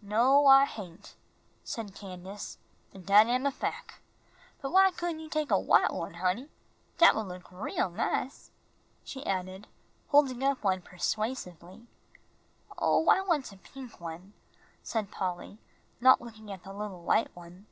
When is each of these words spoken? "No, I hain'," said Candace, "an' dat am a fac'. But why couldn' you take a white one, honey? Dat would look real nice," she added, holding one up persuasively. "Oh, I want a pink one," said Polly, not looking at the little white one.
"No, 0.00 0.46
I 0.46 0.66
hain'," 0.66 1.00
said 1.64 1.96
Candace, 1.96 2.58
"an' 2.94 3.02
dat 3.02 3.26
am 3.26 3.44
a 3.44 3.50
fac'. 3.50 4.00
But 4.62 4.70
why 4.70 4.92
couldn' 4.92 5.18
you 5.18 5.28
take 5.28 5.50
a 5.50 5.58
white 5.58 5.92
one, 5.92 6.14
honey? 6.14 6.48
Dat 6.98 7.16
would 7.16 7.26
look 7.26 7.50
real 7.50 7.90
nice," 7.90 8.52
she 9.02 9.26
added, 9.26 9.66
holding 10.10 10.38
one 10.38 10.52
up 10.78 10.84
persuasively. 10.84 11.88
"Oh, 12.78 13.08
I 13.08 13.20
want 13.22 13.50
a 13.50 13.56
pink 13.56 14.00
one," 14.00 14.32
said 14.84 15.10
Polly, 15.10 15.58
not 16.00 16.20
looking 16.20 16.52
at 16.52 16.62
the 16.62 16.72
little 16.72 17.02
white 17.02 17.34
one. 17.34 17.66